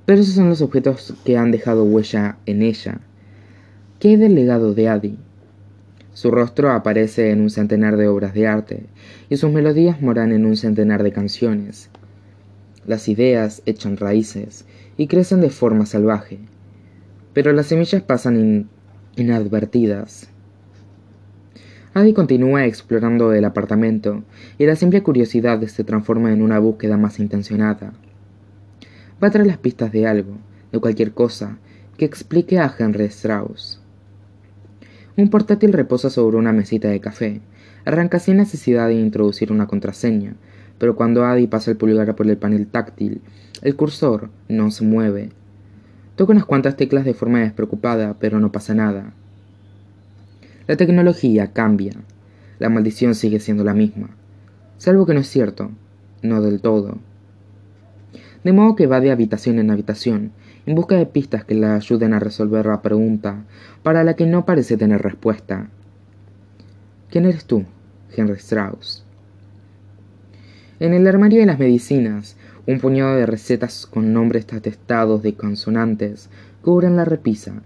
Pero 0.06 0.22
esos 0.22 0.36
son 0.36 0.50
los 0.50 0.62
objetos 0.62 1.14
que 1.26 1.38
han 1.38 1.52
dejado 1.52 1.84
huella 1.84 2.38
en 2.46 2.62
ella. 2.62 3.02
¿Qué 4.00 4.10
hay 4.10 4.16
del 4.16 4.36
legado 4.36 4.74
de 4.74 4.88
Adi? 4.88 5.18
Su 6.14 6.32
rostro 6.32 6.72
aparece 6.72 7.32
en 7.32 7.42
un 7.42 7.50
centenar 7.50 7.98
de 7.98 8.08
obras 8.08 8.34
de 8.34 8.48
arte 8.48 8.86
y 9.30 9.38
sus 9.38 9.52
melodías 9.52 10.02
moran 10.02 10.32
en 10.32 10.46
un 10.46 10.58
centenar 10.58 11.04
de 11.04 11.12
canciones. 11.12 11.90
Las 12.86 13.08
ideas 13.08 13.62
echan 13.66 13.98
raíces 13.98 14.66
y 14.98 15.08
crecen 15.08 15.42
de 15.42 15.50
forma 15.50 15.86
salvaje, 15.86 16.40
pero 17.34 17.54
las 17.54 17.68
semillas 17.68 18.02
pasan 18.02 18.70
inadvertidas 19.16 20.32
Adi 21.94 22.14
continúa 22.14 22.66
explorando 22.66 23.34
el 23.34 23.44
apartamento 23.44 24.24
y 24.58 24.66
la 24.66 24.78
simple 24.78 25.04
curiosidad 25.04 25.62
se 25.64 25.84
transforma 25.84 26.32
en 26.32 26.42
una 26.42 26.58
búsqueda 26.58 26.96
más 26.96 27.20
intencionada. 27.20 27.92
Va 29.22 29.30
tras 29.30 29.46
las 29.46 29.58
pistas 29.58 29.92
de 29.92 30.08
algo, 30.08 30.38
de 30.72 30.80
cualquier 30.80 31.12
cosa, 31.12 31.58
que 31.98 32.06
explique 32.06 32.60
a 32.60 32.74
Henry 32.80 33.04
Strauss. 33.06 33.81
Un 35.18 35.30
portátil 35.30 35.74
reposa 35.74 36.10
sobre 36.10 36.38
una 36.38 36.54
mesita 36.54 36.88
de 36.88 37.02
café. 37.02 37.42
Arranca 37.84 38.20
sin 38.20 38.38
necesidad 38.38 38.88
de 38.88 38.96
introducir 38.96 39.52
una 39.52 39.68
contraseña, 39.68 40.36
pero 40.78 40.96
cuando 40.96 41.26
Adi 41.26 41.48
pasa 41.48 41.72
el 41.72 41.78
pulgar 41.78 42.16
por 42.16 42.28
el 42.28 42.38
panel 42.38 42.68
táctil, 42.68 43.22
el 43.62 43.76
cursor 43.76 44.30
no 44.48 44.72
se 44.72 44.86
mueve. 44.86 45.30
Toca 46.16 46.32
unas 46.32 46.46
cuantas 46.46 46.78
teclas 46.78 47.04
de 47.04 47.14
forma 47.14 47.40
despreocupada, 47.40 48.16
pero 48.20 48.40
no 48.40 48.52
pasa 48.52 48.74
nada. 48.74 49.14
La 50.68 50.78
tecnología 50.78 51.52
cambia, 51.52 51.94
la 52.60 52.70
maldición 52.70 53.14
sigue 53.14 53.40
siendo 53.40 53.64
la 53.64 53.74
misma, 53.74 54.12
salvo 54.78 55.06
que 55.06 55.14
no 55.14 55.20
es 55.20 55.28
cierto, 55.28 55.72
no 56.22 56.42
del 56.42 56.62
todo. 56.62 57.00
De 58.44 58.54
modo 58.54 58.76
que 58.76 58.88
va 58.88 59.02
de 59.02 59.12
habitación 59.12 59.60
en 59.60 59.72
habitación, 59.72 60.32
en 60.72 60.76
busca 60.76 60.96
de 60.96 61.06
pistas 61.06 61.44
que 61.44 61.54
le 61.54 61.68
ayuden 61.68 62.14
a 62.14 62.20
resolver 62.20 62.66
la 62.66 62.82
pregunta 62.82 63.44
para 63.84 64.06
la 64.06 64.16
que 64.16 64.26
no 64.26 64.46
parece 64.46 64.78
tener 64.78 65.02
respuesta. 65.02 65.68
¿Quién 67.10 67.26
eres 67.26 67.44
tú, 67.44 67.66
Henry 68.16 68.36
Strauss? 68.36 69.04
En 70.80 70.94
el 70.94 71.06
armario 71.08 71.42
de 71.42 71.46
las 71.46 71.60
medicinas, 71.60 72.38
un 72.68 72.80
puñado 72.80 73.18
de 73.18 73.26
recetas 73.26 73.86
con 73.86 74.14
nombres 74.14 74.46
atestados 74.54 75.22
de 75.22 75.34
consonantes 75.34 76.30
cubren 76.62 76.96
la 76.96 77.04
repisa. 77.04 77.62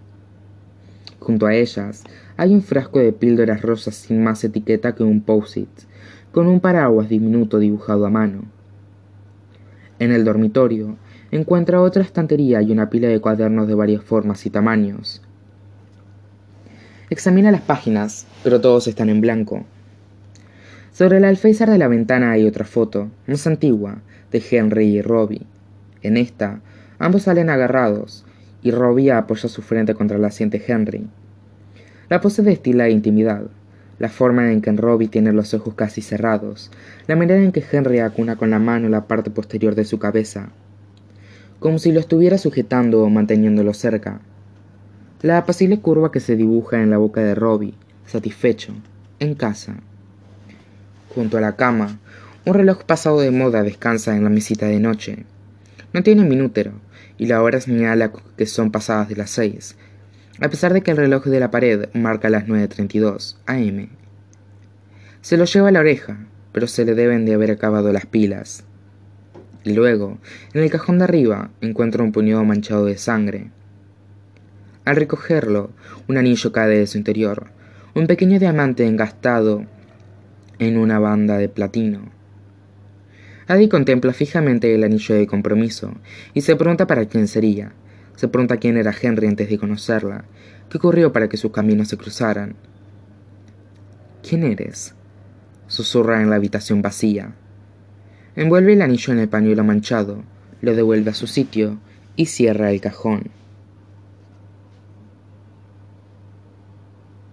Junto 1.19 1.45
a 1.45 1.53
ellas 1.53 2.03
hay 2.37 2.55
un 2.55 2.63
frasco 2.63 2.97
de 2.97 3.13
píldoras 3.13 3.61
rosas 3.61 3.93
sin 3.93 4.23
más 4.23 4.43
etiqueta 4.43 4.95
que 4.95 5.03
un 5.03 5.21
post-it, 5.21 5.69
con 6.31 6.47
un 6.47 6.59
paraguas 6.59 7.07
diminuto 7.07 7.59
dibujado 7.59 8.07
a 8.07 8.09
mano. 8.09 8.45
En 9.99 10.11
el 10.11 10.25
dormitorio 10.25 10.97
encuentra 11.35 11.81
otra 11.81 12.03
estantería 12.03 12.61
y 12.61 12.71
una 12.71 12.89
pila 12.89 13.07
de 13.07 13.19
cuadernos 13.19 13.67
de 13.67 13.75
varias 13.75 14.03
formas 14.03 14.45
y 14.45 14.49
tamaños. 14.49 15.21
Examina 17.09 17.51
las 17.51 17.61
páginas, 17.61 18.25
pero 18.43 18.61
todos 18.61 18.87
están 18.87 19.09
en 19.09 19.21
blanco. 19.21 19.63
Sobre 20.91 21.17
el 21.17 21.25
alféizar 21.25 21.69
de 21.69 21.77
la 21.77 21.87
ventana 21.87 22.31
hay 22.31 22.45
otra 22.45 22.65
foto, 22.65 23.09
más 23.27 23.45
antigua, 23.47 23.97
de 24.31 24.43
Henry 24.49 24.87
y 24.87 25.01
Robbie. 25.01 25.45
En 26.01 26.17
esta, 26.17 26.61
ambos 26.99 27.23
salen 27.23 27.49
agarrados, 27.49 28.25
y 28.61 28.71
Robbie 28.71 29.11
apoya 29.11 29.49
su 29.49 29.61
frente 29.61 29.93
contra 29.93 30.17
la 30.17 30.27
asiente 30.27 30.63
Henry. 30.65 31.07
La 32.09 32.21
pose 32.21 32.41
destila 32.41 32.89
intimidad, 32.89 33.43
la 33.99 34.09
forma 34.09 34.51
en 34.51 34.61
que 34.61 34.71
Robbie 34.71 35.07
tiene 35.07 35.31
los 35.31 35.53
ojos 35.53 35.73
casi 35.75 36.01
cerrados, 36.01 36.71
la 37.07 37.15
manera 37.15 37.41
en 37.41 37.51
que 37.51 37.63
Henry 37.71 37.99
acuna 37.99 38.35
con 38.35 38.49
la 38.49 38.59
mano 38.59 38.89
la 38.89 39.07
parte 39.07 39.31
posterior 39.31 39.75
de 39.75 39.85
su 39.85 39.99
cabeza, 39.99 40.49
como 41.59 41.79
si 41.79 41.91
lo 41.91 41.99
estuviera 41.99 42.37
sujetando 42.37 43.03
o 43.03 43.09
manteniéndolo 43.09 43.73
cerca. 43.73 44.21
La 45.21 45.37
apacible 45.37 45.79
curva 45.79 46.11
que 46.11 46.19
se 46.19 46.35
dibuja 46.35 46.81
en 46.81 46.89
la 46.89 46.97
boca 46.97 47.21
de 47.21 47.35
Robbie, 47.35 47.73
satisfecho, 48.05 48.73
en 49.19 49.35
casa. 49.35 49.75
Junto 51.13 51.37
a 51.37 51.41
la 51.41 51.55
cama, 51.55 51.99
un 52.45 52.53
reloj 52.53 52.83
pasado 52.83 53.21
de 53.21 53.31
moda 53.31 53.63
descansa 53.63 54.15
en 54.15 54.23
la 54.23 54.29
mesita 54.29 54.67
de 54.67 54.79
noche. 54.79 55.25
No 55.93 56.03
tiene 56.03 56.23
minútero, 56.25 56.73
y 57.17 57.27
la 57.27 57.41
hora 57.41 57.61
señala 57.61 58.11
que 58.37 58.45
son 58.45 58.71
pasadas 58.71 59.09
de 59.09 59.15
las 59.15 59.29
seis, 59.29 59.75
a 60.41 60.49
pesar 60.49 60.73
de 60.73 60.81
que 60.81 60.91
el 60.91 60.97
reloj 60.97 61.25
de 61.25 61.39
la 61.39 61.49
pared 61.49 61.87
marca 61.93 62.29
las 62.29 62.45
9.32 62.45 63.37
am. 63.45 63.87
Se 65.21 65.37
lo 65.37 65.45
lleva 65.45 65.69
a 65.69 65.71
la 65.71 65.79
oreja, 65.79 66.17
pero 66.51 66.67
se 66.67 66.85
le 66.85 66.93
deben 66.93 67.25
de 67.25 67.33
haber 67.33 67.51
acabado 67.51 67.91
las 67.93 68.05
pilas. 68.05 68.63
Y 69.65 69.73
luego, 69.73 70.19
en 70.53 70.63
el 70.63 70.69
cajón 70.69 70.99
de 70.99 71.05
arriba, 71.05 71.49
encuentra 71.59 72.03
un 72.03 72.11
puñado 72.11 72.45
manchado 72.45 72.85
de 72.85 72.97
sangre. 72.97 73.49
Al 74.85 74.95
recogerlo, 74.95 75.71
un 76.07 76.17
anillo 76.17 76.51
cae 76.51 76.77
de 76.77 76.87
su 76.87 76.99
interior, 76.99 77.47
un 77.95 78.05
pequeño 78.05 78.37
diamante 78.37 78.85
engastado 78.85 79.65
en 80.59 80.77
una 80.77 80.99
banda 80.99 81.37
de 81.39 81.49
platino. 81.49 82.11
Adi 83.47 83.67
contempla 83.67 84.13
fijamente 84.13 84.73
el 84.73 84.83
anillo 84.83 85.15
de 85.15 85.25
compromiso 85.25 85.91
y 86.35 86.41
se 86.41 86.55
pregunta 86.55 86.85
para 86.85 87.05
quién 87.05 87.27
sería. 87.27 87.73
Se 88.15 88.27
pregunta 88.27 88.57
quién 88.57 88.77
era 88.77 88.95
Henry 88.99 89.27
antes 89.27 89.49
de 89.49 89.57
conocerla, 89.57 90.25
qué 90.69 90.77
ocurrió 90.77 91.11
para 91.11 91.27
que 91.27 91.37
sus 91.37 91.51
caminos 91.51 91.87
se 91.87 91.97
cruzaran. 91.97 92.55
¿Quién 94.27 94.43
eres? 94.43 94.93
susurra 95.67 96.21
en 96.21 96.29
la 96.29 96.35
habitación 96.35 96.83
vacía. 96.83 97.33
Envuelve 98.35 98.73
el 98.73 98.81
anillo 98.81 99.13
en 99.13 99.19
el 99.19 99.29
pañuelo 99.29 99.63
manchado, 99.63 100.21
lo 100.61 100.75
devuelve 100.75 101.11
a 101.11 101.13
su 101.13 101.25
sitio 101.25 101.77
y 102.17 102.25
cierra 102.25 102.71
el 102.71 102.81
cajón. 102.81 103.29